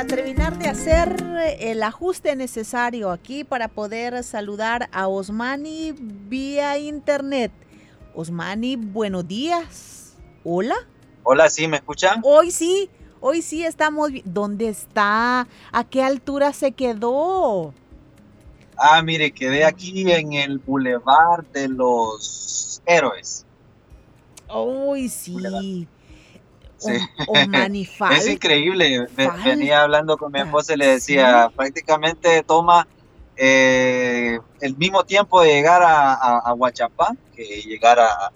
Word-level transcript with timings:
A 0.00 0.06
terminar 0.06 0.58
de 0.58 0.66
hacer 0.66 1.14
eh, 1.44 1.72
el 1.72 1.82
ajuste 1.82 2.34
necesario 2.34 3.10
aquí 3.10 3.44
para 3.44 3.68
poder 3.68 4.24
saludar 4.24 4.88
a 4.92 5.08
Osmani 5.08 5.92
vía 5.92 6.78
internet. 6.78 7.52
Osmani, 8.14 8.76
buenos 8.76 9.28
días. 9.28 10.16
Hola. 10.42 10.76
Hola, 11.22 11.50
¿sí 11.50 11.68
me 11.68 11.76
escuchan? 11.76 12.22
Hoy 12.24 12.50
sí, 12.50 12.88
hoy 13.20 13.42
sí 13.42 13.62
estamos. 13.62 14.10
¿Dónde 14.24 14.70
está? 14.70 15.46
¿A 15.70 15.84
qué 15.84 16.02
altura 16.02 16.54
se 16.54 16.72
quedó? 16.72 17.74
Ah, 18.78 19.02
mire, 19.02 19.32
quedé 19.32 19.66
aquí 19.66 20.10
en 20.10 20.32
el 20.32 20.60
Boulevard 20.60 21.44
de 21.52 21.68
los 21.68 22.80
Héroes. 22.86 23.44
Uy, 24.48 25.10
sí. 25.10 25.86
Sí. 26.80 26.92
es 28.12 28.28
increíble. 28.28 29.06
Venía 29.44 29.82
hablando 29.82 30.16
con 30.16 30.32
mi 30.32 30.40
esposa 30.40 30.74
y 30.74 30.78
le 30.78 30.86
decía, 30.86 31.50
prácticamente 31.54 32.42
toma 32.42 32.88
eh, 33.36 34.38
el 34.60 34.76
mismo 34.76 35.04
tiempo 35.04 35.40
de 35.42 35.54
llegar 35.54 35.82
a, 35.82 36.14
a, 36.14 36.54
Huachapán 36.54 37.18
que 37.34 37.44
llegar 37.62 37.98
a, 37.98 38.32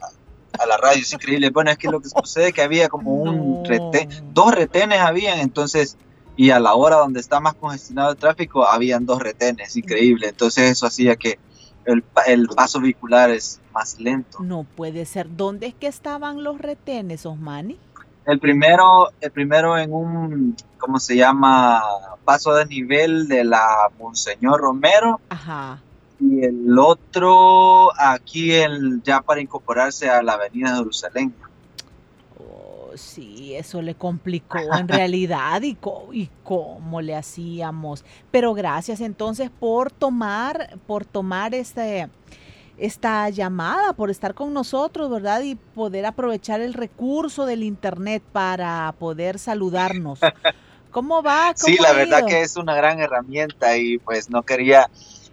la 0.67 0.77
radio. 0.77 1.03
Es 1.03 1.13
increíble. 1.13 1.51
Bueno, 1.51 1.71
es 1.71 1.79
que 1.79 1.89
lo 1.89 2.01
que 2.01 2.09
sucede 2.09 2.49
es 2.49 2.55
que 2.55 2.63
había 2.63 2.89
como 2.89 3.13
un 3.15 3.65
retén, 3.65 4.09
dos 4.33 4.55
retenes 4.55 5.01
habían, 5.01 5.41
entonces, 5.41 5.97
y 6.37 6.51
a 6.51 6.61
la 6.61 6.75
hora 6.75 6.97
donde 6.97 7.21
está 7.21 7.41
más 7.41 7.55
congestionado 7.55 8.13
el 8.13 8.17
tráfico, 8.17 8.67
habían 8.67 9.05
dos 9.05 9.21
retenes. 9.21 9.77
Increíble. 9.77 10.29
Entonces 10.29 10.71
eso 10.71 10.87
hacía 10.87 11.17
que 11.17 11.39
el, 11.87 12.05
el 12.27 12.49
paso 12.49 12.81
vehicular 12.81 13.31
es 13.31 13.61
más 13.73 13.99
lento. 13.99 14.39
No 14.41 14.65
puede 14.65 15.05
ser. 15.05 15.37
¿Dónde 15.37 15.67
es 15.67 15.75
que 15.75 15.87
estaban 15.87 16.45
los 16.45 16.59
retenes, 16.59 17.27
Osmani? 17.27 17.79
El 18.27 18.39
primero, 18.39 19.11
el 19.21 19.31
primero 19.31 19.77
en 19.77 19.93
un, 19.93 20.57
¿cómo 20.79 20.99
se 20.99 21.17
llama? 21.17 21.83
Paso 22.25 22.55
de 22.55 22.65
nivel 22.65 23.29
de 23.29 23.45
la 23.45 23.91
Monseñor 23.99 24.61
Romero. 24.61 25.21
Ajá. 25.29 25.81
Y 26.19 26.43
el 26.43 26.79
otro 26.79 27.91
aquí 28.01 28.53
el, 28.53 29.03
ya 29.03 29.21
para 29.21 29.43
incorporarse 29.43 30.09
a 30.09 30.23
la 30.23 30.35
Avenida 30.35 30.71
de 30.71 30.79
Jerusalén. 30.79 31.35
Oh, 32.39 32.93
sí, 32.95 33.55
eso 33.55 33.83
le 33.83 33.95
complicó 33.95 34.59
en 34.79 34.89
realidad 34.89 35.61
y, 35.61 35.77
y 36.13 36.31
cómo 36.45 37.03
le 37.03 37.15
hacíamos. 37.15 38.07
Pero 38.31 38.55
gracias 38.55 39.03
entonces 39.03 39.51
por 39.51 39.91
tomar, 39.91 40.79
por 40.87 41.05
tomar 41.05 41.55
este 41.55 42.09
esta 42.77 43.29
llamada, 43.31 43.93
por 43.93 44.11
estar 44.11 44.35
con 44.35 44.53
nosotros, 44.53 45.11
¿verdad? 45.11 45.43
Y 45.43 45.55
poder 45.55 46.07
aprovechar 46.07 46.61
el 46.61 46.75
recurso 46.75 47.47
del 47.47 47.63
Internet 47.63 48.23
para 48.33 48.95
poder 48.99 49.39
saludarnos. 49.39 50.21
¿Cómo 50.91 51.23
va? 51.23 51.53
sí, 51.57 51.77
la 51.81 51.93
verdad 51.93 52.27
que 52.27 52.43
es 52.43 52.57
una 52.57 52.75
gran 52.75 53.01
herramienta 53.01 53.77
y 53.77 53.99
pues 53.99 54.31
no 54.31 54.43
quería 54.43 54.91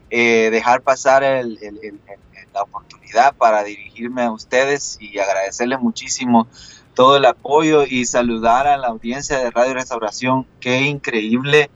eh, 0.09 0.49
dejar 0.51 0.81
pasar 0.81 1.23
la 1.23 2.61
oportunidad 2.61 3.35
para 3.35 3.63
dirigirme 3.63 4.23
a 4.23 4.31
ustedes 4.31 4.97
y 4.99 5.19
agradecerles 5.19 5.79
muchísimo 5.79 6.47
todo 6.93 7.17
el 7.17 7.25
apoyo 7.25 7.85
y 7.85 8.05
saludar 8.05 8.67
a 8.67 8.77
la 8.77 8.87
audiencia 8.87 9.39
de 9.39 9.49
Radio 9.51 9.73
Restauración. 9.73 10.45
Qué 10.59 10.81
increíble 10.81 11.69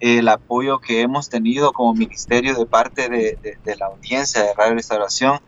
el 0.00 0.28
apoyo 0.28 0.78
que 0.78 1.02
hemos 1.02 1.28
tenido 1.28 1.72
como 1.72 1.94
ministerio 1.94 2.54
de 2.54 2.66
parte 2.66 3.08
de, 3.08 3.76
la 3.78 3.86
audiencia 3.86 4.42
de 4.42 4.54
Radio 4.54 4.74
Restauración. 4.74 5.40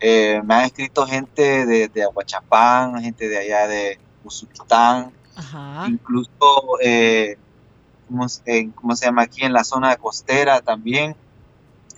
Eh, 0.00 0.40
me 0.44 0.54
han 0.54 0.64
escrito 0.64 1.06
gente 1.06 1.66
de, 1.66 1.88
de, 1.88 2.02
Aguachapán, 2.04 3.02
gente 3.02 3.28
de 3.28 3.38
allá 3.38 3.68
de 3.68 3.98
Usulután, 4.24 5.12
incluso, 5.86 6.78
eh, 6.82 7.36
¿cómo, 8.08 8.28
se 8.28 9.06
llama 9.06 9.22
aquí? 9.22 9.44
En 9.44 9.52
la 9.52 9.64
zona 9.64 9.94
costera 9.96 10.60
también. 10.60 11.14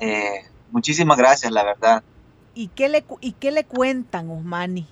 Eh, 0.00 0.42
muchísimas 0.70 1.16
gracias, 1.16 1.52
la 1.52 1.62
verdad. 1.62 2.02
¿Y 2.54 2.68
qué 2.68 2.88
le, 2.88 3.04
y 3.20 3.32
qué 3.32 3.50
le 3.50 3.64
cuentan, 3.64 4.30
Osmani? 4.30 4.86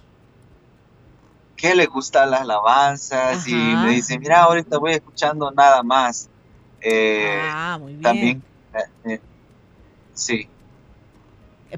Que 1.56 1.74
le 1.74 1.86
gustan 1.86 2.30
las 2.30 2.42
alabanzas 2.42 3.48
y 3.48 3.54
me 3.54 3.90
dicen, 3.90 4.20
mira, 4.20 4.42
ahorita 4.42 4.78
voy 4.78 4.92
escuchando 4.92 5.50
nada 5.50 5.82
más. 5.82 6.28
Eh, 6.80 7.38
ah, 7.40 7.78
muy 7.80 7.92
bien. 7.92 8.02
También, 8.02 8.42
eh, 8.74 9.12
eh, 9.14 9.20
sí. 10.14 10.48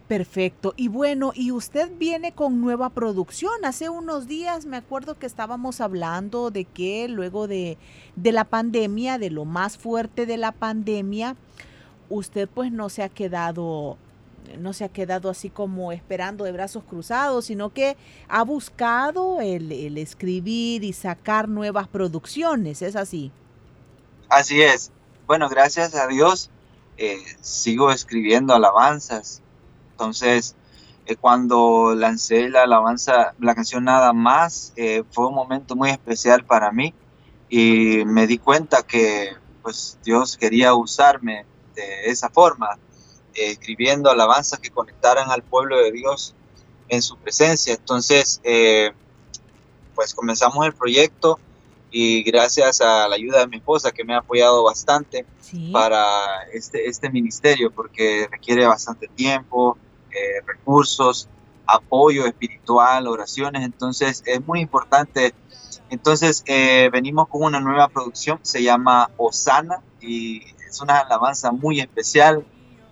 Perfecto. 0.07 0.73
Y 0.77 0.87
bueno, 0.87 1.33
y 1.35 1.51
usted 1.51 1.91
viene 1.99 2.33
con 2.33 2.61
nueva 2.61 2.91
producción. 2.91 3.65
Hace 3.65 3.89
unos 3.89 4.29
días 4.29 4.65
me 4.65 4.77
acuerdo 4.77 5.19
que 5.19 5.27
estábamos 5.27 5.81
hablando 5.81 6.53
de 6.53 6.65
que 6.65 7.09
luego 7.09 7.49
de, 7.49 7.77
de, 8.15 8.31
la 8.31 8.45
pandemia, 8.45 9.19
de 9.19 9.31
lo 9.31 9.45
más 9.45 9.79
fuerte 9.79 10.27
de 10.27 10.37
la 10.37 10.53
pandemia, 10.53 11.35
usted 12.09 12.49
pues 12.49 12.71
no 12.71 12.89
se 12.89 13.03
ha 13.03 13.09
quedado, 13.09 13.99
no 14.61 14.73
se 14.75 14.85
ha 14.85 14.91
quedado 14.91 15.29
así 15.29 15.51
como 15.51 15.91
esperando 15.91 16.45
de 16.45 16.53
brazos 16.53 16.85
cruzados, 16.85 17.47
sino 17.47 17.71
que 17.71 17.97
ha 18.29 18.45
buscado 18.45 19.41
el, 19.41 19.73
el 19.73 19.99
escribir 19.99 20.85
y 20.85 20.93
sacar 20.93 21.49
nuevas 21.49 21.89
producciones. 21.89 22.81
¿Es 22.83 22.95
así? 22.95 23.33
Así 24.31 24.63
es. 24.63 24.93
Bueno, 25.27 25.49
gracias 25.49 25.97
a 25.97 26.07
Dios 26.07 26.51
eh, 26.97 27.19
sigo 27.41 27.91
escribiendo 27.91 28.55
alabanzas. 28.55 29.43
Entonces, 29.91 30.55
eh, 31.07 31.17
cuando 31.17 31.97
lancé 31.97 32.49
la 32.49 32.63
alabanza, 32.63 33.35
la 33.41 33.57
canción 33.57 33.83
Nada 33.83 34.13
más, 34.13 34.73
eh, 34.77 35.03
fue 35.11 35.27
un 35.27 35.35
momento 35.35 35.75
muy 35.75 35.91
especial 35.91 36.45
para 36.45 36.71
mí 36.71 36.95
y 37.49 38.05
me 38.05 38.29
di 38.29 38.39
cuenta 38.39 38.85
que 38.85 39.31
pues 39.63 39.99
Dios 40.05 40.37
quería 40.37 40.75
usarme 40.75 41.45
de 41.75 42.05
esa 42.05 42.31
forma, 42.31 42.79
escribiendo 43.35 44.11
alabanzas 44.11 44.61
que 44.61 44.71
conectaran 44.71 45.29
al 45.33 45.43
pueblo 45.43 45.77
de 45.77 45.91
Dios 45.91 46.37
en 46.89 47.03
su 47.03 47.17
presencia. 47.17 47.75
Entonces, 47.75 48.41
pues 49.97 50.15
comenzamos 50.15 50.65
el 50.67 50.73
proyecto 50.73 51.41
y 51.91 52.23
gracias 52.23 52.81
a 52.81 53.09
la 53.09 53.17
ayuda 53.17 53.41
de 53.41 53.49
mi 53.49 53.57
esposa 53.57 53.91
que 53.91 54.05
me 54.05 54.15
ha 54.15 54.19
apoyado 54.19 54.63
bastante 54.65 55.27
para 55.73 56.43
este, 56.53 56.89
este 56.89 57.11
ministerio 57.11 57.71
porque 57.71 58.29
requiere 58.31 58.67
bastante 58.67 59.09
tiempo, 59.09 59.77
eh, 60.11 60.41
recursos, 60.47 61.29
apoyo 61.67 62.27
espiritual, 62.27 63.09
oraciones, 63.09 63.65
entonces 63.65 64.23
es 64.27 64.47
muy 64.47 64.61
importante. 64.61 65.35
Entonces 65.89 66.45
eh, 66.47 66.89
venimos 66.93 67.29
con 67.29 67.43
una 67.43 67.61
nueva 67.61 67.89
producción, 67.89 68.39
se 68.43 68.63
llama 68.63 69.11
Osana 69.17 69.83
y 70.01 70.43
es 70.69 70.81
una 70.81 70.99
alabanza 70.99 71.51
muy 71.51 71.81
especial. 71.81 72.47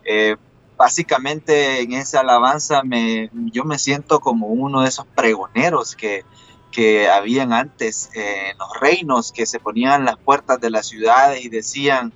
Eh, 0.04 0.36
básicamente 0.76 1.80
en 1.82 1.92
esa 1.92 2.20
alabanza 2.20 2.82
me, 2.82 3.30
yo 3.52 3.64
me 3.64 3.78
siento 3.78 4.20
como 4.20 4.48
uno 4.48 4.82
de 4.82 4.88
esos 4.88 5.06
pregoneros 5.06 5.94
que, 5.94 6.24
que 6.70 7.08
habían 7.08 7.52
antes 7.52 8.10
eh, 8.14 8.50
en 8.50 8.58
los 8.58 8.68
reinos 8.80 9.32
que 9.32 9.46
se 9.46 9.58
ponían 9.58 10.04
las 10.04 10.16
puertas 10.16 10.60
de 10.60 10.70
las 10.70 10.86
ciudades 10.86 11.44
y 11.44 11.48
decían, 11.48 12.12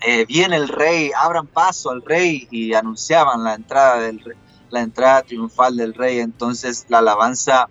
eh, 0.00 0.24
viene 0.26 0.56
el 0.56 0.68
rey, 0.68 1.10
abran 1.16 1.46
paso 1.46 1.90
al 1.90 2.02
rey 2.02 2.48
y 2.50 2.74
anunciaban 2.74 3.44
la 3.44 3.54
entrada, 3.54 4.00
del, 4.00 4.36
la 4.70 4.80
entrada 4.80 5.22
triunfal 5.22 5.76
del 5.76 5.94
rey. 5.94 6.20
Entonces 6.20 6.86
la 6.88 6.98
alabanza 6.98 7.68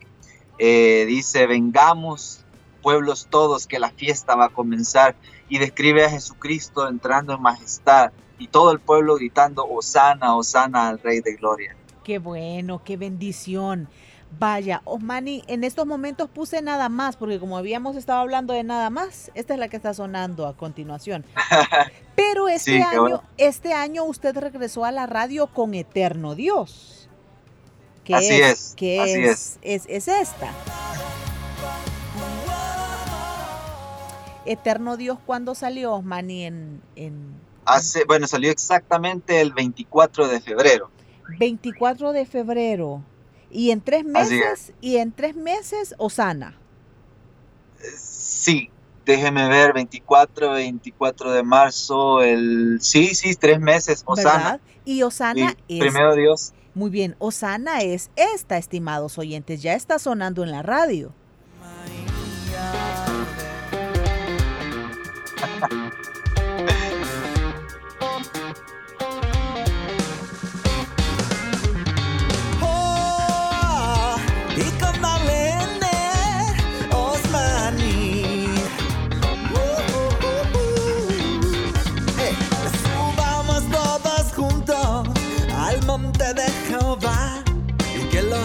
eh, 0.58 1.06
dice, 1.08 1.48
vengamos 1.48 2.46
pueblos 2.82 3.28
todos 3.30 3.68
que 3.68 3.80
la 3.80 3.92
fiesta 3.92 4.36
va 4.36 4.46
a 4.46 4.50
comenzar 4.50 5.16
y 5.50 5.58
describe 5.58 6.06
a 6.06 6.10
Jesucristo 6.10 6.88
entrando 6.88 7.34
en 7.34 7.42
majestad 7.42 8.12
y 8.38 8.48
todo 8.48 8.72
el 8.72 8.80
pueblo 8.80 9.16
gritando, 9.16 9.66
Osana, 9.66 10.36
Osana 10.36 10.88
al 10.88 11.00
rey 11.00 11.20
de 11.20 11.36
gloria. 11.36 11.76
Qué 12.04 12.20
bueno, 12.20 12.82
qué 12.84 12.96
bendición. 12.96 13.90
Vaya, 14.38 14.82
Osmani, 14.86 15.44
en 15.48 15.64
estos 15.64 15.86
momentos 15.86 16.30
puse 16.30 16.62
nada 16.62 16.88
más, 16.88 17.18
porque 17.18 17.40
como 17.40 17.58
habíamos 17.58 17.96
estado 17.96 18.20
hablando 18.20 18.54
de 18.54 18.64
nada 18.64 18.90
más, 18.90 19.32
esta 19.34 19.54
es 19.54 19.60
la 19.60 19.70
que 19.70 19.78
está 19.78 19.94
sonando 19.94 20.46
a 20.46 20.56
continuación. 20.56 21.26
Pero 22.16 22.48
este 22.48 22.84
año, 22.84 23.24
este 23.38 23.74
año 23.74 24.04
usted 24.04 24.38
regresó 24.38 24.86
a 24.86 24.92
la 24.92 25.08
radio 25.08 25.48
con 25.48 25.74
Eterno 25.74 26.36
Dios. 26.36 27.10
Que 28.04 28.16
así 28.16 28.42
es, 28.42 28.74
que 28.76 29.30
es, 29.30 29.60
es. 29.62 29.86
es, 29.88 30.08
esta. 30.08 30.52
Eterno 34.46 34.98
Dios, 34.98 35.18
¿cuándo 35.26 35.54
salió 35.54 35.94
Osmani 35.94 36.46
en, 36.46 36.82
en... 36.96 37.36
Hace, 37.66 38.04
bueno, 38.06 38.26
salió 38.26 38.52
exactamente 38.52 39.42
el 39.42 39.54
24 39.54 40.28
de 40.28 40.42
febrero. 40.42 40.90
24 41.38 42.14
de 42.14 42.26
febrero. 42.26 43.04
Y 43.52 43.72
en 43.72 43.82
tres 43.82 44.06
meses, 44.06 44.74
y 44.82 44.98
en 44.98 45.12
tres 45.12 45.36
meses, 45.36 45.96
Osana. 45.98 46.56
Sí, 47.98 48.70
déjeme 49.06 49.48
ver, 49.50 49.74
24, 49.74 50.52
24 50.52 51.32
de 51.32 51.44
marzo, 51.44 52.22
el 52.22 52.80
sí, 52.82 53.16
sí, 53.16 53.36
tres 53.36 53.60
meses, 53.60 54.04
Osana. 54.06 54.60
Y 54.86 55.04
Osana 55.04 55.56
es. 55.68 55.80
Primero 55.80 56.16
Dios. 56.16 56.54
Muy 56.76 56.92
bien, 56.92 57.16
Osana 57.20 57.82
es 57.82 58.12
esta, 58.16 58.58
estimados 58.58 59.18
oyentes, 59.18 59.62
ya 59.62 59.74
está 59.74 60.00
sonando 60.00 60.44
en 60.44 60.52
la 60.52 60.62
radio. 60.62 61.14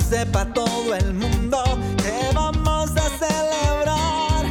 Sepa 0.09 0.45
todo 0.53 0.95
el 0.95 1.15
mundo 1.15 1.63
que 1.97 2.35
vamos 2.35 2.91
a 2.91 3.09
celebrar. 3.19 4.47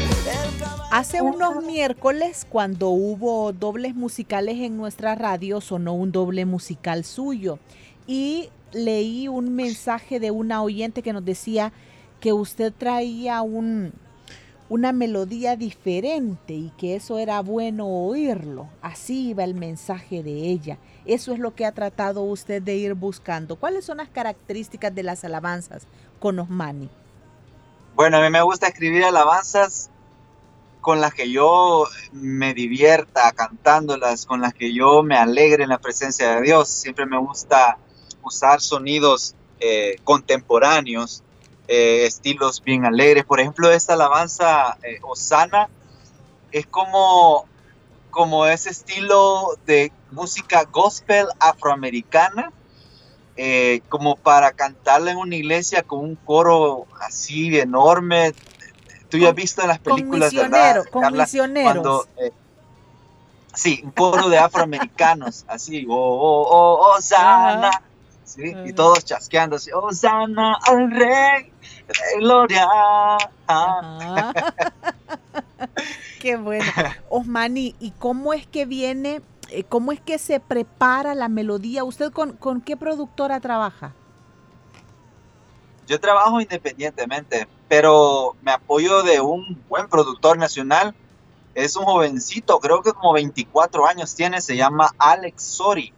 Hace 0.91 1.21
unos 1.21 1.63
miércoles, 1.63 2.45
cuando 2.49 2.89
hubo 2.89 3.53
dobles 3.53 3.95
musicales 3.95 4.57
en 4.59 4.77
nuestra 4.77 5.15
radio, 5.15 5.61
sonó 5.61 5.93
un 5.93 6.11
doble 6.11 6.45
musical 6.45 7.03
suyo. 7.03 7.59
Y 8.07 8.49
leí 8.71 9.27
un 9.27 9.55
mensaje 9.55 10.19
de 10.19 10.31
una 10.31 10.63
oyente 10.63 11.03
que 11.03 11.13
nos 11.13 11.23
decía 11.23 11.71
que 12.19 12.33
usted 12.33 12.73
traía 12.75 13.41
un, 13.41 13.93
una 14.73 14.91
melodía 14.91 15.55
diferente 15.55 16.53
y 16.53 16.71
que 16.79 16.95
eso 16.95 17.19
era 17.19 17.41
bueno 17.41 17.85
oírlo. 17.85 18.69
Así 18.81 19.29
iba 19.29 19.43
el 19.43 19.53
mensaje 19.53 20.23
de 20.23 20.49
ella. 20.49 20.79
Eso 21.05 21.31
es 21.31 21.37
lo 21.37 21.53
que 21.53 21.67
ha 21.67 21.73
tratado 21.73 22.23
usted 22.23 22.59
de 22.59 22.73
ir 22.73 22.95
buscando. 22.95 23.55
¿Cuáles 23.55 23.85
son 23.85 23.97
las 23.97 24.09
características 24.09 24.95
de 24.95 25.03
las 25.03 25.23
alabanzas 25.23 25.83
con 26.19 26.39
Osmani? 26.39 26.89
Bueno, 27.93 28.17
a 28.17 28.21
mí 28.21 28.31
me 28.31 28.41
gusta 28.41 28.65
escribir 28.65 29.03
alabanzas 29.03 29.91
con 30.81 30.99
las 30.99 31.13
que 31.13 31.29
yo 31.29 31.85
me 32.11 32.55
divierta 32.55 33.31
cantándolas, 33.31 34.25
con 34.25 34.41
las 34.41 34.55
que 34.55 34.73
yo 34.73 35.03
me 35.03 35.17
alegre 35.17 35.61
en 35.65 35.69
la 35.69 35.77
presencia 35.77 36.33
de 36.33 36.41
Dios. 36.41 36.67
Siempre 36.67 37.05
me 37.05 37.19
gusta 37.19 37.77
usar 38.23 38.59
sonidos 38.59 39.35
eh, 39.59 39.97
contemporáneos, 40.03 41.21
eh, 41.67 42.05
estilos 42.05 42.61
bien 42.63 42.85
alegres. 42.85 43.25
Por 43.25 43.39
ejemplo, 43.39 43.71
esta 43.71 43.93
alabanza 43.93 44.77
eh, 44.83 44.99
Osana 45.01 45.69
es 46.51 46.67
como, 46.67 47.45
como 48.11 48.45
ese 48.45 48.69
estilo 48.69 49.57
de 49.65 49.91
música 50.11 50.65
gospel 50.71 51.27
afroamericana, 51.39 52.51
eh, 53.35 53.81
como 53.89 54.15
para 54.15 54.51
cantarla 54.51 55.11
en 55.11 55.17
una 55.17 55.35
iglesia 55.35 55.81
con 55.83 55.99
un 55.99 56.15
coro 56.15 56.85
así 57.01 57.57
enorme. 57.57 58.33
Tú 59.09 59.17
ya 59.17 59.29
has 59.29 59.35
visto 59.35 59.61
en 59.61 59.67
las 59.69 59.79
películas, 59.79 60.33
con 60.33 60.51
¿verdad? 60.51 60.85
Con 60.91 61.17
misioneros. 61.17 62.07
Eh, 62.17 62.31
sí, 63.53 63.81
un 63.83 63.91
coro 63.91 64.29
de 64.29 64.37
afroamericanos, 64.37 65.45
así, 65.47 65.85
oh, 65.89 65.95
oh, 65.95 66.47
oh, 66.49 66.93
oh, 66.95 67.01
sana. 67.01 67.71
¿Sí? 68.25 68.53
Y 68.65 68.73
todos 68.73 69.05
chasqueando 69.05 69.55
así, 69.57 69.71
oh, 69.73 69.91
sana 69.91 70.57
al 70.67 70.91
rey, 70.91 71.51
gloria. 72.19 72.67
Qué 76.19 76.35
bueno. 76.37 76.65
Osmani, 77.09 77.75
¿y 77.79 77.91
cómo 77.91 78.33
es 78.33 78.47
que 78.47 78.65
viene 78.65 79.21
eh, 79.53 79.63
¿cómo 79.63 79.91
es 79.91 80.01
que 80.01 80.17
se 80.17 80.39
prepara 80.39 81.13
la 81.13 81.29
melodía? 81.29 81.83
¿Usted 81.83 82.11
con, 82.11 82.61
qué 82.61 82.75
productora 82.75 83.39
trabaja? 83.39 83.93
Yo 85.85 85.99
trabajo 85.99 86.41
independientemente, 86.41 87.47
pero 87.67 88.35
me 88.41 88.51
apoyo 88.51 89.03
de 89.03 89.21
un 89.21 89.61
buen 89.69 89.87
productor 89.87 90.39
nacional. 90.39 90.95
Es 91.53 91.75
un 91.75 91.85
jovencito, 91.85 92.59
creo 92.59 92.81
que 92.81 92.93
como 92.93 93.13
24 93.13 93.85
años 93.85 94.15
tiene, 94.15 94.41
se 94.41 94.55
llama 94.55 94.91
Alex 94.97 95.43
Sori. 95.43 95.93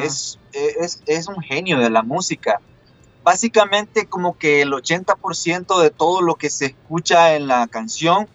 Es, 0.00 0.38
es, 0.52 1.02
es, 1.06 1.28
un 1.28 1.42
genio 1.42 1.78
de 1.78 1.90
la 1.90 2.02
música. 2.02 2.60
Básicamente 3.24 4.06
como 4.06 4.38
que 4.38 4.62
el 4.62 4.70
80% 4.70 5.80
de 5.80 5.90
todo 5.90 6.22
lo 6.22 6.36
que 6.36 6.50
se 6.50 6.66
escucha 6.66 7.34
en 7.34 7.48
la 7.48 7.66
canción 7.66 8.28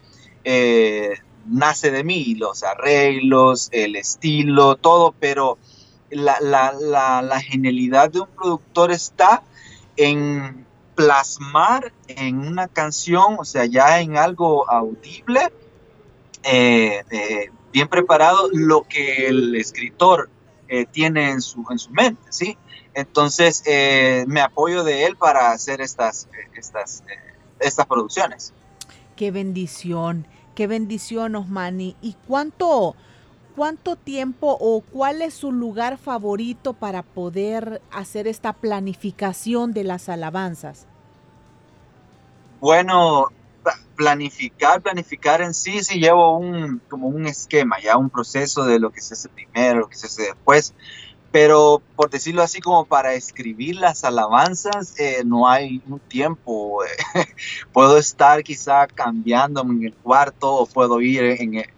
eh, 0.44 1.20
nace 1.46 1.92
de 1.92 2.04
mí, 2.04 2.36
los 2.36 2.64
arreglos, 2.64 3.70
el 3.72 3.96
estilo, 3.96 4.76
todo, 4.76 5.14
pero 5.20 5.58
la, 6.10 7.42
genialidad 7.42 8.12
de 8.12 8.22
un 8.22 8.28
productor 8.28 8.92
está 8.92 9.44
en 9.96 10.66
plasmar 10.96 11.94
en 12.08 12.40
una 12.40 12.68
canción, 12.68 13.38
o 13.40 13.46
sea, 13.46 13.66
ya 13.66 14.02
en 14.02 14.18
algo 14.18 14.70
audible, 14.70 15.52
eh, 16.44 17.04
eh, 17.12 17.50
bien 17.72 17.88
preparado, 17.88 18.50
lo 18.52 18.84
que 18.84 19.28
el 19.28 19.56
escritor 19.56 20.30
eh, 20.72 20.88
tiene 20.88 21.30
en 21.30 21.42
su, 21.42 21.64
en 21.70 21.78
su 21.78 21.92
mente, 21.92 22.24
¿sí? 22.32 22.58
Entonces, 22.96 23.64
me 24.28 24.42
apoyo 24.42 24.84
de 24.84 25.06
él 25.06 25.16
para 25.16 25.52
hacer 25.52 25.80
estas, 25.80 26.28
estas, 26.56 27.04
estas 27.60 27.86
producciones. 27.86 28.54
Qué 29.16 29.32
bendición. 29.32 30.26
Qué 30.56 30.68
bendición, 30.68 31.36
Osmani. 31.36 31.96
¿Y 32.02 32.16
cuánto, 32.28 32.96
cuánto 33.56 33.96
tiempo 33.96 34.58
o 34.60 34.82
cuál 34.82 35.22
es 35.22 35.34
su 35.34 35.52
lugar 35.52 35.98
favorito 35.98 36.74
para 36.74 37.04
poder 37.04 37.82
hacer 37.92 38.28
esta 38.28 38.54
planificación 38.54 39.74
de 39.74 39.84
las 39.84 40.10
alabanzas? 40.10 40.88
Bueno, 42.60 43.28
planificar, 43.96 44.82
planificar 44.82 45.42
en 45.42 45.54
sí, 45.54 45.84
sí 45.84 46.00
llevo 46.00 46.38
un, 46.38 46.82
como 46.90 47.08
un 47.08 47.28
esquema, 47.28 47.80
ya 47.80 47.98
un 47.98 48.10
proceso 48.10 48.66
de 48.66 48.80
lo 48.80 48.92
que 48.92 49.02
se 49.02 49.14
hace 49.14 49.30
primero, 49.30 49.82
lo 49.82 49.90
que 49.90 49.96
se 49.96 50.08
hace 50.08 50.24
después. 50.24 50.74
Pero 51.32 51.82
por 51.96 52.10
decirlo 52.10 52.42
así 52.42 52.60
como 52.60 52.86
para 52.86 53.14
escribir 53.14 53.76
las 53.78 54.04
alabanzas 54.04 55.00
eh, 55.00 55.24
no 55.26 55.48
hay 55.48 55.82
un 55.88 56.00
tiempo. 56.00 56.80
Puedo 57.74 57.98
estar 57.98 58.44
quizá 58.44 58.88
cambiándome 58.88 59.76
en 59.76 59.84
el 59.86 59.94
cuarto 59.94 60.54
o 60.54 60.66
puedo 60.66 61.00
ir 61.00 61.24
en 61.24 61.56
el, 61.56 61.70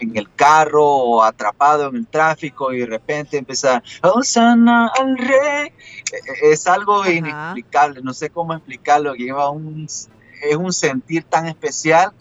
en 0.00 0.16
el 0.16 0.32
carro 0.34 0.86
o 0.86 1.22
atrapado 1.22 1.88
en 1.88 1.96
el 1.96 2.06
tráfico 2.06 2.72
y 2.72 2.80
de 2.80 2.86
repente 2.86 3.38
empezar 3.38 3.82
Osana 4.02 4.88
al 4.88 5.16
rey 5.16 5.68
e, 5.68 6.48
e, 6.48 6.52
es 6.52 6.66
algo 6.66 7.06
inexplicable 7.06 8.02
no 8.02 8.12
sé 8.12 8.30
cómo 8.30 8.54
explicarlo 8.54 9.14
lleva 9.14 9.50
un 9.50 9.86
es 10.42 10.56
un 10.56 10.72
sentir 10.72 11.24
tan 11.24 11.46
especial 11.46 12.12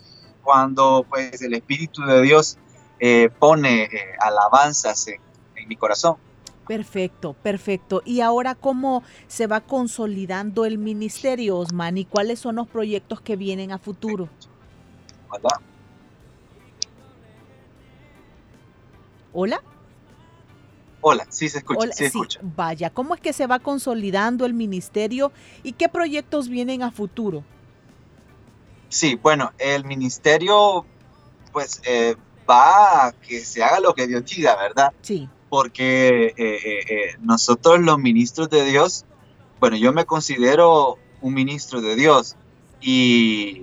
cuando 0.43 1.05
pues 1.09 1.41
el 1.41 1.53
espíritu 1.53 2.03
de 2.03 2.21
Dios 2.21 2.57
eh, 2.99 3.29
pone 3.39 3.83
eh, 3.83 3.89
alabanzas 4.19 5.07
en 5.07 5.67
mi 5.67 5.75
corazón 5.75 6.17
Perfecto, 6.67 7.33
perfecto. 7.33 8.01
¿Y 8.05 8.21
ahora 8.21 8.55
cómo 8.55 9.03
se 9.27 9.47
va 9.47 9.61
consolidando 9.61 10.65
el 10.65 10.77
ministerio, 10.77 11.57
Osman? 11.57 11.97
¿Y 11.97 12.05
cuáles 12.05 12.39
son 12.39 12.55
los 12.55 12.67
proyectos 12.67 13.21
que 13.21 13.35
vienen 13.35 13.71
a 13.71 13.77
futuro? 13.77 14.29
Hola. 15.29 15.61
¿Hola? 19.33 19.61
Hola, 21.01 21.27
sí 21.29 21.49
se 21.49 21.59
escucha. 21.59 21.91
sí, 21.91 22.05
escucha. 22.05 22.39
Vaya, 22.41 22.89
¿cómo 22.89 23.13
es 23.13 23.21
que 23.21 23.33
se 23.33 23.45
va 23.45 23.59
consolidando 23.59 24.45
el 24.45 24.55
ministerio 24.55 25.31
y 25.61 25.73
qué 25.73 25.87
proyectos 25.87 26.49
vienen 26.49 26.81
a 26.81 26.89
futuro? 26.89 27.43
Sí, 28.95 29.15
bueno, 29.15 29.51
el 29.57 29.83
ministerio 29.85 30.85
pues 31.51 31.81
eh, 31.85 32.15
va 32.49 33.07
a 33.07 33.11
que 33.11 33.39
se 33.41 33.63
haga 33.63 33.79
lo 33.79 33.93
que 33.93 34.07
Dios 34.07 34.25
diga, 34.25 34.55
¿verdad? 34.55 34.93
Sí 35.01 35.29
porque 35.55 36.33
eh, 36.35 36.35
eh, 36.37 37.15
nosotros 37.21 37.79
los 37.79 37.97
ministros 37.97 38.49
de 38.49 38.65
Dios, 38.65 39.05
bueno, 39.61 39.77
yo 39.77 39.93
me 39.93 40.03
considero 40.03 40.97
un 41.21 41.33
ministro 41.33 41.79
de 41.79 41.95
Dios 41.95 42.35
y 42.81 43.61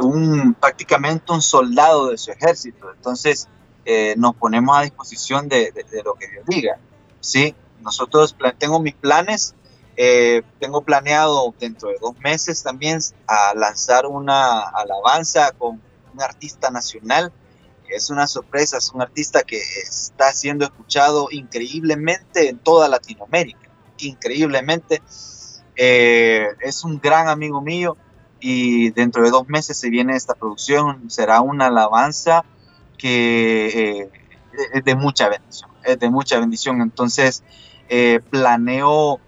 un, 0.00 0.54
prácticamente 0.54 1.32
un 1.32 1.40
soldado 1.40 2.08
de 2.10 2.18
su 2.18 2.32
ejército. 2.32 2.90
Entonces, 2.92 3.46
eh, 3.84 4.14
nos 4.16 4.34
ponemos 4.34 4.76
a 4.76 4.82
disposición 4.82 5.48
de, 5.48 5.72
lo 6.04 6.14
que 6.14 6.26
Dios 6.26 6.44
diga. 6.46 6.80
¿sí? 7.20 7.54
Nosotros 7.82 8.34
tengo 8.58 8.80
mis 8.80 8.94
planes, 8.94 9.54
eh, 10.00 10.42
tengo 10.60 10.82
planeado 10.82 11.52
dentro 11.58 11.88
de 11.88 11.96
dos 12.00 12.16
meses 12.20 12.62
también 12.62 13.00
a 13.26 13.52
lanzar 13.54 14.06
una 14.06 14.60
alabanza 14.60 15.50
con 15.58 15.82
un 16.14 16.22
artista 16.22 16.70
nacional. 16.70 17.32
Es 17.88 18.08
una 18.08 18.28
sorpresa, 18.28 18.78
es 18.78 18.92
un 18.92 19.02
artista 19.02 19.42
que 19.42 19.58
está 19.58 20.32
siendo 20.32 20.64
escuchado 20.64 21.28
increíblemente 21.32 22.48
en 22.48 22.58
toda 22.58 22.86
Latinoamérica, 22.88 23.68
increíblemente. 23.98 25.02
es 25.74 26.84
un 26.84 27.00
gran 27.00 27.28
amigo 27.28 27.60
mío 27.60 27.96
y 28.38 28.90
dentro 28.90 29.24
de 29.24 29.30
dos 29.30 29.48
meses 29.48 29.78
se 29.78 29.90
viene 29.90 30.14
esta 30.14 30.34
producción, 30.34 31.10
será 31.10 31.40
una 31.40 31.66
alabanza 31.66 32.44
que 32.96 34.00
eh, 34.02 34.10
es 34.74 34.84
de 34.84 34.94
mucha 34.94 35.28
bendición, 35.28 35.70
es 35.84 35.98
de 35.98 36.08
mucha 36.08 36.38
bendición. 36.38 36.82
Entonces, 36.82 37.42
eh, 37.88 38.20
planeo 38.30 39.20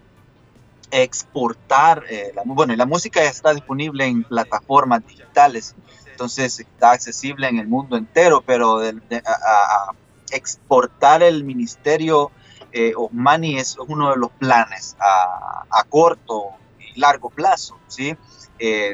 exportar, 0.91 2.03
eh, 2.09 2.31
la, 2.35 2.43
bueno, 2.45 2.75
la 2.75 2.85
música 2.85 3.23
está 3.23 3.53
disponible 3.53 4.05
en 4.05 4.23
plataformas 4.23 5.05
digitales, 5.07 5.75
entonces 6.11 6.59
está 6.59 6.91
accesible 6.91 7.47
en 7.47 7.57
el 7.57 7.67
mundo 7.67 7.97
entero, 7.97 8.43
pero 8.45 8.79
a, 8.79 9.93
exportar 10.33 11.23
el 11.23 11.43
ministerio 11.43 12.31
eh, 12.71 12.93
Osmani 12.95 13.57
es 13.57 13.77
uno 13.77 14.11
de 14.11 14.17
los 14.17 14.31
planes 14.31 14.95
a, 14.99 15.83
corto 15.89 16.51
y 16.79 16.97
largo 16.99 17.29
plazo, 17.29 17.77
¿sí? 17.87 18.15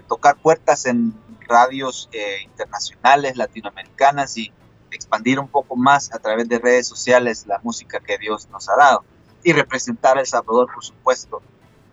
tocar 0.08 0.38
puertas 0.38 0.88
en 0.88 1.14
radios 1.48 2.10
internacionales, 2.44 3.36
latinoamericanas 3.36 4.36
y 4.38 4.52
expandir 4.92 5.40
un 5.40 5.48
poco 5.48 5.76
más 5.76 6.14
a 6.14 6.20
través 6.20 6.48
de 6.48 6.60
redes 6.60 6.88
sociales 6.88 7.46
la 7.46 7.60
música 7.62 8.00
que 8.00 8.18
Dios 8.18 8.48
nos 8.50 8.68
ha 8.70 8.76
dado 8.76 9.04
y 9.44 9.54
representar 9.54 10.18
a 10.18 10.22
El 10.22 10.28
Salvador, 10.28 10.68
por 10.74 10.84
supuesto, 10.84 11.42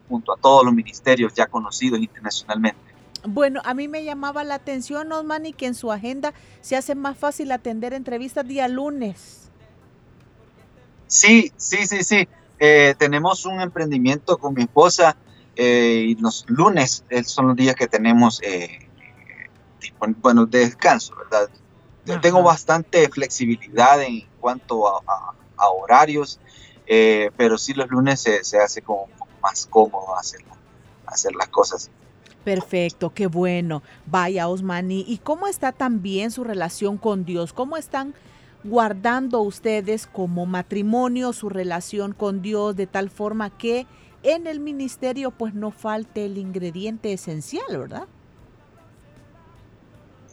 junto 0.08 0.32
a 0.32 0.36
todos 0.36 0.64
los 0.64 0.74
ministerios 0.74 1.32
ya 1.34 1.46
conocidos 1.46 2.00
internacionalmente. 2.00 2.78
Bueno, 3.26 3.62
a 3.64 3.72
mí 3.72 3.88
me 3.88 4.04
llamaba 4.04 4.44
la 4.44 4.56
atención, 4.56 5.10
Osmani, 5.10 5.54
que 5.54 5.66
en 5.66 5.74
su 5.74 5.90
agenda 5.90 6.34
se 6.60 6.76
hace 6.76 6.94
más 6.94 7.16
fácil 7.16 7.52
atender 7.52 7.94
entrevistas 7.94 8.46
día 8.46 8.68
lunes. 8.68 9.50
Sí, 11.06 11.50
sí, 11.56 11.86
sí, 11.86 12.04
sí. 12.04 12.28
Eh, 12.58 12.94
tenemos 12.98 13.46
un 13.46 13.60
emprendimiento 13.60 14.36
con 14.36 14.54
mi 14.54 14.62
esposa 14.62 15.16
eh, 15.56 16.06
y 16.08 16.14
los 16.16 16.44
lunes 16.48 17.04
son 17.24 17.48
los 17.48 17.56
días 17.56 17.76
que 17.76 17.86
tenemos, 17.86 18.40
eh, 18.42 18.88
bueno, 20.20 20.46
de 20.46 20.60
descanso, 20.60 21.14
¿verdad? 21.16 21.48
Tengo 22.20 22.42
bastante 22.42 23.08
flexibilidad 23.08 24.02
en 24.02 24.26
cuanto 24.40 24.86
a, 24.88 25.02
horarios, 25.70 26.38
eh, 26.86 27.30
pero 27.36 27.56
sí 27.56 27.72
los 27.72 27.88
lunes 27.88 28.20
se, 28.20 28.58
hace 28.58 28.82
como 28.82 29.08
más 29.44 29.66
cómodo 29.66 30.18
hacer, 30.18 30.40
hacer 31.06 31.34
las 31.36 31.48
cosas. 31.48 31.90
Perfecto, 32.44 33.12
qué 33.14 33.26
bueno. 33.26 33.82
Vaya, 34.06 34.48
Osmani. 34.48 35.04
¿Y 35.06 35.18
cómo 35.18 35.46
está 35.46 35.72
también 35.72 36.30
su 36.30 36.44
relación 36.44 36.98
con 36.98 37.24
Dios? 37.24 37.52
¿Cómo 37.52 37.76
están 37.76 38.14
guardando 38.64 39.40
ustedes 39.42 40.06
como 40.06 40.46
matrimonio 40.46 41.34
su 41.34 41.50
relación 41.50 42.12
con 42.14 42.40
Dios 42.40 42.74
de 42.74 42.86
tal 42.86 43.10
forma 43.10 43.50
que 43.56 43.86
en 44.22 44.46
el 44.46 44.58
ministerio 44.58 45.30
pues 45.30 45.52
no 45.52 45.70
falte 45.70 46.24
el 46.24 46.38
ingrediente 46.38 47.12
esencial, 47.12 47.78
¿verdad? 47.78 48.08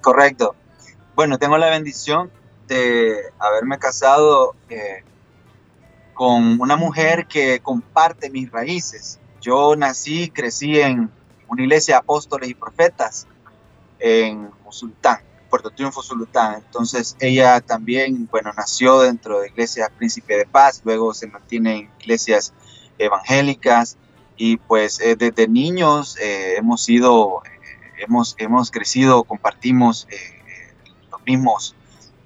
Correcto. 0.01 0.55
Bueno, 1.13 1.37
tengo 1.37 1.57
la 1.57 1.69
bendición 1.69 2.31
de 2.67 3.17
haberme 3.37 3.77
casado 3.77 4.55
eh, 4.69 5.03
con 6.13 6.59
una 6.59 6.75
mujer 6.75 7.27
que 7.27 7.59
comparte 7.59 8.29
mis 8.29 8.51
raíces. 8.51 9.19
Yo 9.41 9.75
nací, 9.75 10.29
crecí 10.29 10.79
en 10.79 11.09
una 11.47 11.63
iglesia 11.63 11.95
de 11.95 11.99
apóstoles 11.99 12.49
y 12.49 12.53
profetas 12.53 13.27
en 13.99 14.49
Sultán, 14.69 15.19
Puerto 15.49 15.69
Triunfo, 15.71 16.01
Sultán. 16.01 16.55
Entonces 16.65 17.15
ella 17.19 17.59
también, 17.61 18.27
bueno, 18.31 18.51
nació 18.55 19.01
dentro 19.01 19.41
de 19.41 19.47
iglesias 19.47 19.89
Príncipe 19.97 20.37
de 20.37 20.45
Paz, 20.45 20.81
luego 20.83 21.13
se 21.13 21.27
mantiene 21.27 21.75
en 21.75 21.89
iglesias 21.99 22.53
evangélicas 22.97 23.97
y 24.37 24.57
pues 24.57 24.99
eh, 25.01 25.15
desde 25.15 25.47
niños 25.47 26.17
eh, 26.19 26.55
hemos 26.57 26.83
sido, 26.83 27.41
hemos, 27.97 28.35
hemos 28.37 28.71
crecido, 28.71 29.23
compartimos 29.23 30.07
mismos 31.25 31.75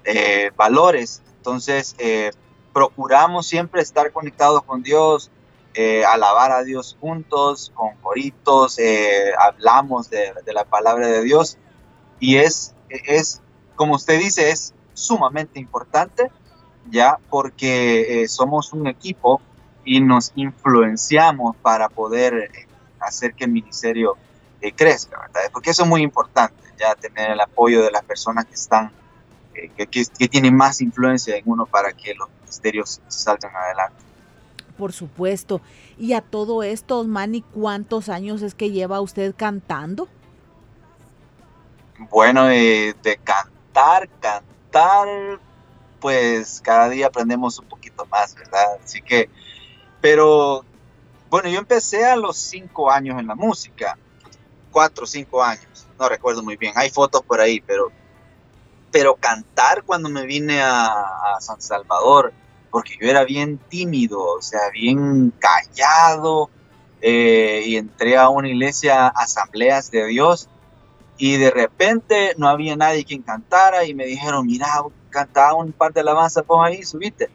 eh, 0.04 0.50
valores. 0.56 1.22
Entonces, 1.38 1.94
eh, 1.98 2.32
procuramos 2.76 3.46
siempre 3.46 3.80
estar 3.80 4.12
conectados 4.12 4.62
con 4.62 4.82
Dios, 4.82 5.30
eh, 5.72 6.04
alabar 6.04 6.52
a 6.52 6.62
Dios 6.62 6.94
juntos, 7.00 7.72
con 7.74 7.96
coritos, 8.02 8.76
hablamos 9.38 10.10
de, 10.10 10.34
la 10.52 10.66
palabra 10.66 11.06
de 11.06 11.22
Dios. 11.22 11.56
Y 12.20 12.36
es, 12.36 12.74
es, 12.90 13.40
como 13.76 13.94
usted 13.94 14.18
dice, 14.18 14.50
es 14.50 14.74
sumamente 14.92 15.58
importante, 15.58 16.30
ya, 16.90 17.18
porque 17.30 18.26
somos 18.28 18.74
un 18.74 18.88
equipo 18.88 19.40
y 19.82 20.02
nos 20.02 20.32
influenciamos 20.34 21.56
para 21.56 21.88
poder 21.88 22.50
hacer 23.00 23.32
que 23.32 23.44
el 23.44 23.52
ministerio 23.52 24.18
crezca, 24.76 25.18
¿verdad? 25.18 25.40
Porque 25.50 25.70
eso 25.70 25.84
es 25.84 25.88
muy 25.88 26.02
importante 26.02 26.62
ya 26.78 26.94
tener 26.94 27.30
el 27.30 27.40
apoyo 27.40 27.82
de 27.82 27.90
las 27.90 28.04
personas 28.04 28.44
que 28.44 28.54
están, 28.54 28.92
eh, 29.54 29.70
que, 29.74 29.86
que, 29.86 30.28
tienen 30.28 30.54
más 30.54 30.82
influencia 30.82 31.36
en 31.36 31.44
uno 31.46 31.64
para 31.64 31.94
que 31.94 32.14
los 32.14 32.28
ministerios 32.46 33.00
salgan 33.08 33.54
adelante. 33.54 34.02
Por 34.78 34.92
supuesto. 34.92 35.60
Y 35.98 36.12
a 36.12 36.20
todo 36.20 36.62
esto, 36.62 37.00
Osmani, 37.00 37.42
¿cuántos 37.42 38.08
años 38.08 38.42
es 38.42 38.54
que 38.54 38.70
lleva 38.70 39.00
usted 39.00 39.34
cantando? 39.36 40.08
Bueno, 42.10 42.46
de 42.46 43.20
cantar, 43.24 44.08
cantar, 44.20 45.08
pues 46.00 46.60
cada 46.62 46.90
día 46.90 47.06
aprendemos 47.06 47.58
un 47.58 47.66
poquito 47.66 48.04
más, 48.06 48.34
¿verdad? 48.34 48.78
Así 48.84 49.00
que, 49.00 49.30
pero 50.00 50.64
bueno, 51.30 51.48
yo 51.48 51.58
empecé 51.58 52.04
a 52.04 52.16
los 52.16 52.36
cinco 52.36 52.90
años 52.90 53.18
en 53.18 53.26
la 53.26 53.34
música, 53.34 53.98
cuatro 54.70 55.04
o 55.04 55.06
cinco 55.06 55.42
años 55.42 55.76
no 55.98 56.08
recuerdo 56.08 56.42
muy 56.42 56.56
bien, 56.56 56.72
hay 56.76 56.90
fotos 56.90 57.22
por 57.22 57.40
ahí, 57.40 57.60
pero, 57.60 57.90
pero 58.96 59.14
cantar 59.14 59.82
cuando 59.82 60.08
me 60.08 60.24
vine 60.24 60.62
a, 60.62 61.36
San 61.38 61.60
Salvador, 61.60 62.32
porque 62.70 62.94
yo 62.98 63.10
era 63.10 63.24
bien 63.24 63.58
tímido, 63.68 64.22
o 64.22 64.40
sea, 64.40 64.70
bien 64.72 65.34
callado, 65.38 66.48
eh, 67.02 67.62
y 67.66 67.76
entré 67.76 68.16
a 68.16 68.30
una 68.30 68.48
iglesia, 68.48 69.08
asambleas 69.08 69.90
de 69.90 70.06
Dios, 70.06 70.48
y 71.18 71.36
de 71.36 71.50
repente 71.50 72.32
no 72.38 72.48
había 72.48 72.74
nadie 72.74 73.04
quien 73.04 73.20
cantara, 73.20 73.84
y 73.84 73.92
me 73.92 74.06
dijeron, 74.06 74.46
mira, 74.46 74.66
cantaba 75.10 75.52
un 75.52 75.72
par 75.72 75.92
de 75.92 76.00
alabanzas, 76.00 76.44
pon 76.44 76.64
ahí, 76.64 76.82
subiste. 76.82 77.28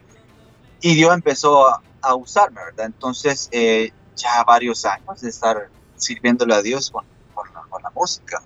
Y 0.80 0.96
Dios 0.96 1.14
empezó 1.14 1.68
a, 1.68 2.14
usarme, 2.16 2.60
¿verdad? 2.64 2.86
Entonces, 2.86 3.48
eh, 3.52 3.92
ya 4.16 4.42
varios 4.42 4.84
años 4.84 5.20
de 5.20 5.28
estar 5.28 5.68
sirviéndole 5.94 6.56
a 6.56 6.62
Dios 6.62 6.90
con, 6.90 7.04
con 7.34 7.82
la 7.84 7.90
música. 7.90 8.42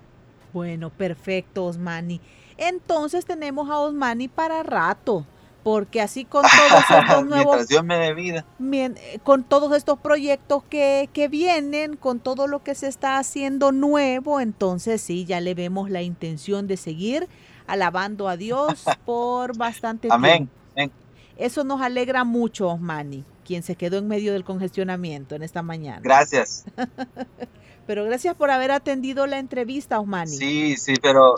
Bueno, 0.53 0.91
perfecto, 0.91 1.65
Osmani. 1.65 2.21
Entonces 2.57 3.25
tenemos 3.25 3.69
a 3.69 3.79
Osmani 3.79 4.27
para 4.27 4.63
rato, 4.63 5.25
porque 5.63 6.01
así 6.01 6.25
con 6.25 6.43
todos 6.69 7.01
estos 7.01 7.25
nuevos... 7.25 7.67
Dios 7.67 7.83
me 7.83 7.97
dé 7.97 8.13
vida. 8.13 8.45
Eh, 8.59 9.19
con 9.23 9.43
todos 9.43 9.75
estos 9.75 9.99
proyectos 9.99 10.63
que, 10.69 11.09
que 11.13 11.27
vienen, 11.27 11.95
con 11.95 12.19
todo 12.19 12.47
lo 12.47 12.63
que 12.63 12.75
se 12.75 12.87
está 12.87 13.17
haciendo 13.17 13.71
nuevo, 13.71 14.39
entonces 14.39 15.01
sí, 15.01 15.25
ya 15.25 15.39
le 15.41 15.53
vemos 15.53 15.89
la 15.89 16.01
intención 16.01 16.67
de 16.67 16.77
seguir 16.77 17.27
alabando 17.67 18.27
a 18.27 18.37
Dios 18.37 18.85
por 19.05 19.57
bastante 19.57 20.07
Amén. 20.11 20.49
tiempo. 20.73 20.93
Eso 21.37 21.63
nos 21.63 21.81
alegra 21.81 22.23
mucho, 22.23 22.67
Osmani, 22.67 23.23
quien 23.45 23.61
se 23.61 23.75
quedó 23.75 23.99
en 23.99 24.07
medio 24.07 24.33
del 24.33 24.43
congestionamiento 24.43 25.35
en 25.35 25.43
esta 25.43 25.61
mañana. 25.61 26.01
Gracias. 26.01 26.65
Pero 27.85 28.03
gracias 28.03 28.35
por 28.35 28.51
haber 28.51 28.71
atendido 28.71 29.27
la 29.27 29.39
entrevista, 29.39 29.99
Osmani. 29.99 30.35
Sí, 30.35 30.75
sí, 30.75 30.95
pero... 31.01 31.35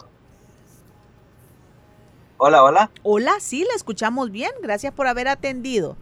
Hola, 2.41 2.63
hola. 2.63 2.89
Hola, 3.03 3.34
sí, 3.41 3.65
la 3.67 3.75
escuchamos 3.75 4.31
bien. 4.31 4.51
Gracias 4.62 4.93
por 4.93 5.08
haber 5.08 5.27
atendido. 5.27 5.98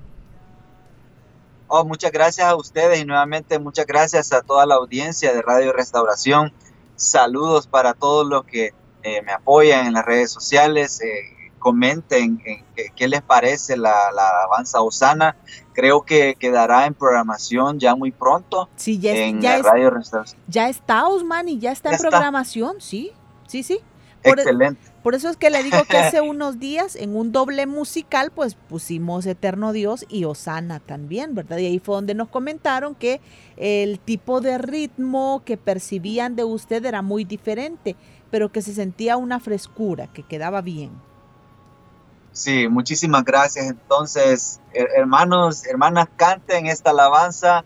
Oh, 1.67 1.83
muchas 1.83 2.11
gracias 2.11 2.47
a 2.47 2.55
ustedes 2.55 2.99
y 2.99 3.05
nuevamente 3.05 3.57
muchas 3.57 3.87
gracias 3.87 4.31
a 4.31 4.43
toda 4.43 4.67
la 4.67 4.75
audiencia 4.75 5.33
de 5.33 5.41
Radio 5.41 5.73
Restauración. 5.73 6.53
Saludos 6.95 7.65
para 7.65 7.95
todos 7.95 8.27
los 8.27 8.45
que 8.45 8.75
eh, 9.01 9.21
me 9.23 9.31
apoyan 9.31 9.87
en 9.87 9.93
las 9.93 10.05
redes 10.05 10.31
sociales. 10.31 11.01
Eh, 11.01 11.51
comenten 11.57 12.37
qué 12.37 13.07
les 13.07 13.23
parece 13.23 13.75
la, 13.75 14.11
la 14.11 14.29
alabanza 14.29 14.79
Osana. 14.81 15.35
Creo 15.73 16.03
que 16.03 16.35
quedará 16.35 16.85
en 16.85 16.93
programación 16.93 17.79
ya 17.79 17.95
muy 17.95 18.11
pronto 18.11 18.69
sí, 18.75 18.99
ya, 18.99 19.15
en 19.15 19.41
ya 19.41 19.59
Radio 19.63 19.91
Ya 20.47 20.69
está, 20.69 21.07
Osman, 21.07 21.49
y 21.49 21.57
ya 21.57 21.71
está 21.71 21.93
en 21.93 21.97
programación, 21.97 22.79
sí, 22.79 23.11
sí, 23.47 23.63
sí. 23.63 23.81
Excelente. 24.23 24.86
Por 25.03 25.15
eso 25.15 25.29
es 25.29 25.37
que 25.37 25.49
le 25.49 25.63
digo 25.63 25.77
que 25.89 25.97
hace 25.97 26.21
unos 26.21 26.59
días 26.59 26.95
en 26.95 27.15
un 27.15 27.31
doble 27.31 27.65
musical 27.65 28.31
pues 28.31 28.55
pusimos 28.55 29.25
Eterno 29.25 29.71
Dios 29.71 30.05
y 30.09 30.25
Osana 30.25 30.79
también, 30.79 31.35
¿verdad? 31.35 31.57
Y 31.57 31.65
ahí 31.65 31.79
fue 31.79 31.95
donde 31.95 32.13
nos 32.13 32.29
comentaron 32.29 32.95
que 32.95 33.21
el 33.55 33.99
tipo 33.99 34.41
de 34.41 34.57
ritmo 34.57 35.41
que 35.45 35.57
percibían 35.57 36.35
de 36.35 36.43
usted 36.43 36.85
era 36.85 37.01
muy 37.01 37.23
diferente, 37.23 37.95
pero 38.31 38.51
que 38.51 38.61
se 38.61 38.73
sentía 38.73 39.17
una 39.17 39.39
frescura, 39.39 40.07
que 40.07 40.23
quedaba 40.23 40.61
bien. 40.61 40.91
Sí, 42.37 42.67
muchísimas 42.67 43.25
gracias. 43.25 43.65
Entonces, 43.65 44.59
hermanos, 44.73 45.65
hermanas, 45.65 46.07
canten 46.17 46.67
esta 46.67 46.91
alabanza, 46.91 47.65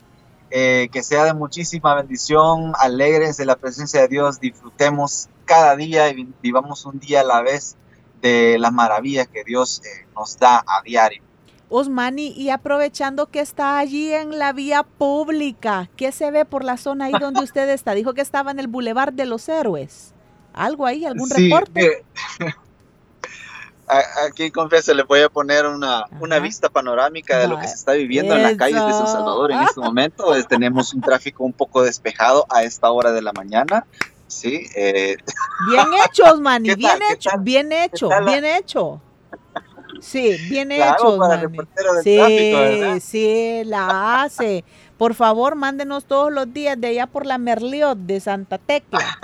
eh, 0.50 0.88
que 0.92 1.04
sea 1.04 1.26
de 1.26 1.34
muchísima 1.34 1.96
bendición, 1.96 2.74
alegres 2.80 3.36
de 3.38 3.46
la 3.46 3.58
presencia 3.58 4.02
de 4.02 4.08
Dios, 4.08 4.40
disfrutemos 4.40 5.28
cada 5.52 5.76
día 5.76 6.08
y 6.08 6.26
vivamos 6.42 6.86
un 6.86 6.98
día 6.98 7.20
a 7.20 7.24
la 7.26 7.42
vez 7.42 7.76
de 8.22 8.58
las 8.58 8.72
maravillas 8.72 9.28
que 9.28 9.44
Dios 9.44 9.82
eh, 9.84 10.08
nos 10.16 10.40
da 10.40 10.64
a 10.66 10.82
diario. 10.82 11.22
Osmani, 11.68 12.30
y 12.30 12.52
aprovechando 12.52 13.26
que 13.26 13.42
está 13.42 13.78
allí 13.78 14.14
en 14.14 14.40
la 14.40 14.54
vía 14.54 14.84
pública, 14.84 15.90
¿qué 15.98 16.14
se 16.14 16.32
ve 16.32 16.46
por 16.46 16.64
la 16.64 16.78
zona 16.78 17.06
ahí 17.06 17.14
donde 17.20 17.42
usted 17.44 17.68
está? 17.68 17.94
Dijo 17.94 18.14
que 18.14 18.22
estaba 18.22 18.52
en 18.52 18.60
el 18.60 18.68
Boulevard 18.70 19.12
de 19.12 19.26
los 19.26 19.50
Héroes. 19.50 20.14
¿Algo 20.54 20.86
ahí? 20.86 21.04
¿Algún 21.04 21.30
reporte? 21.30 22.06
aquí 24.26 24.52
confieso, 24.52 24.94
le 24.94 25.04
voy 25.04 25.22
a 25.22 25.30
poner 25.30 25.66
una, 25.66 26.06
una 26.22 26.40
vista 26.40 26.70
panorámica 26.70 27.40
de 27.40 27.48
lo 27.50 27.60
que 27.60 27.68
se 27.68 27.76
está 27.76 27.92
viviendo 27.92 28.36
en 28.36 28.44
las 28.44 28.56
calles 28.56 28.86
de 28.86 28.94
San 28.94 29.08
Salvador 29.08 29.52
en 29.52 29.62
este 29.64 29.80
momento. 29.82 30.34
tenemos 30.48 30.94
un 30.94 31.02
tráfico 31.02 31.44
un 31.44 31.54
poco 31.54 31.84
despejado 31.84 32.46
a 32.50 32.64
esta 32.64 32.90
hora 32.90 33.12
de 33.12 33.22
la 33.22 33.34
mañana. 33.34 33.86
Sí. 34.32 34.66
Eh. 34.76 35.18
Bien 35.70 35.88
hecho, 36.06 36.24
Osmani, 36.24 36.74
bien 36.76 37.00
hecho, 37.12 37.30
bien 37.40 37.72
hecho, 37.72 38.10
bien 38.26 38.46
hecho. 38.46 39.02
Sí, 40.00 40.36
bien 40.50 40.72
hecho, 40.72 41.20
Sí, 42.02 43.00
sí, 43.02 43.62
la 43.66 44.24
hace. 44.24 44.64
Por 44.98 45.14
favor, 45.14 45.56
mándenos 45.56 46.06
todos 46.06 46.32
los 46.32 46.52
días 46.54 46.80
de 46.80 46.88
allá 46.88 47.08
por 47.08 47.26
la 47.26 47.38
Merliot 47.38 47.98
de 47.98 48.20
Santa 48.20 48.58
Tecla. 48.58 49.20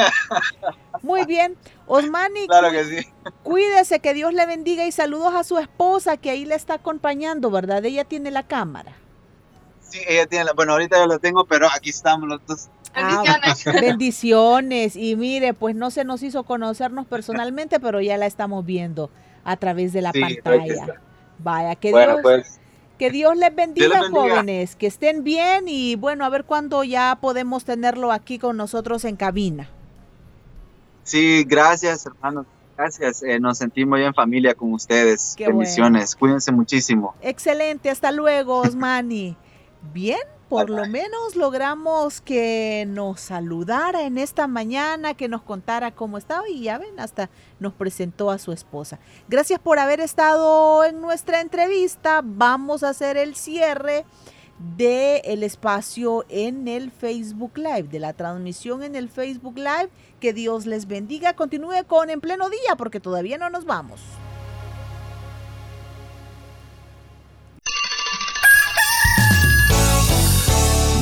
Muy 1.02 1.26
bien. 1.26 1.56
Osmani, 1.88 2.48
claro 2.48 2.72
que 2.72 2.84
sí. 2.84 3.08
cuídese, 3.44 4.00
que 4.00 4.14
Dios 4.14 4.34
le 4.34 4.46
bendiga 4.46 4.86
y 4.86 4.92
saludos 4.92 5.34
a 5.36 5.44
su 5.44 5.58
esposa 5.58 6.18
que 6.18 6.30
ahí 6.30 6.46
le 6.46 6.56
está 6.56 6.76
acompañando, 6.76 7.50
¿verdad? 7.50 7.84
Ella 7.86 8.04
tiene 8.04 8.30
la 8.30 8.46
cámara. 8.46 8.94
Sí, 9.82 10.00
ella 10.08 10.28
tiene 10.28 10.46
la, 10.46 10.54
bueno, 10.54 10.74
ahorita 10.74 10.98
ya 10.98 11.06
lo 11.08 11.20
tengo, 11.20 11.46
pero 11.46 11.68
aquí 11.74 11.92
estamos 11.92 12.28
los 12.28 12.46
dos. 12.46 12.70
Bendiciones. 12.96 13.66
bendiciones. 13.82 14.96
Y 14.96 15.16
mire, 15.16 15.54
pues 15.54 15.76
no 15.76 15.92
se 15.92 16.04
nos 16.04 16.24
hizo 16.24 16.44
conocernos 16.44 17.06
personalmente, 17.08 17.80
pero 17.80 18.02
ya 18.02 18.18
la 18.18 18.26
estamos 18.26 18.66
viendo 18.66 19.10
a 19.44 19.56
través 19.58 19.94
de 19.94 20.02
la 20.02 20.12
pantalla. 20.12 21.02
Vaya, 21.40 21.76
que 21.76 21.90
Dios, 21.90 22.20
pues, 22.22 22.60
que 22.98 23.12
Dios 23.12 23.38
les 23.38 23.56
bendiga, 23.56 24.10
jóvenes, 24.10 24.76
que 24.76 24.88
estén 24.88 25.24
bien 25.24 25.66
y 25.68 25.96
bueno, 25.96 26.26
a 26.26 26.30
ver 26.30 26.46
cuándo 26.46 26.84
ya 26.84 27.18
podemos 27.22 27.64
tenerlo 27.64 28.12
aquí 28.12 28.40
con 28.40 28.58
nosotros 28.58 29.06
en 29.06 29.16
cabina. 29.16 29.70
Sí, 31.04 31.46
gracias, 31.46 32.06
hermanos. 32.06 32.46
Gracias, 32.78 33.24
eh, 33.24 33.40
nos 33.40 33.58
sentimos 33.58 34.00
ya 34.00 34.08
en 34.08 34.14
familia 34.14 34.54
con 34.54 34.72
ustedes. 34.74 35.36
Bendiciones, 35.40 36.16
cuídense 36.16 36.52
muchísimo. 36.52 37.16
Excelente, 37.22 37.90
hasta 37.90 38.12
luego, 38.12 38.60
Osmani. 38.60 39.36
Bien, 39.94 40.20
por 40.50 40.70
lo 40.70 40.86
menos 40.88 41.36
logramos 41.36 42.22
que 42.22 42.86
nos 42.88 43.20
saludara 43.20 44.04
en 44.04 44.18
esta 44.18 44.48
mañana, 44.48 45.14
que 45.14 45.28
nos 45.28 45.42
contara 45.42 45.92
cómo 45.92 46.18
estaba 46.18 46.48
y 46.48 46.64
ya 46.64 46.78
ven, 46.78 47.00
hasta 47.00 47.30
nos 47.60 47.74
presentó 47.74 48.32
a 48.32 48.38
su 48.38 48.52
esposa. 48.52 49.00
Gracias 49.28 49.60
por 49.60 49.80
haber 49.80 50.00
estado 50.00 50.86
en 50.86 51.02
nuestra 51.02 51.42
entrevista. 51.42 52.22
Vamos 52.24 52.84
a 52.84 52.90
hacer 52.90 53.18
el 53.18 53.36
cierre 53.36 54.06
del 54.76 55.22
el 55.24 55.44
espacio 55.44 56.26
en 56.30 56.68
el 56.68 56.92
Facebook 56.92 57.58
Live, 57.58 57.84
de 57.84 58.00
la 58.00 58.14
transmisión 58.14 58.84
en 58.84 58.96
el 58.96 59.10
Facebook 59.10 59.58
Live. 59.58 59.90
Que 60.20 60.34
Dios 60.34 60.66
les 60.66 60.88
bendiga. 60.88 61.34
Continúe 61.34 61.86
con 61.88 62.10
En 62.10 62.22
Pleno 62.22 62.50
Día 62.50 62.76
porque 62.78 63.00
todavía 63.00 63.38
no 63.38 63.50
nos 63.50 63.66
vamos. 63.66 64.02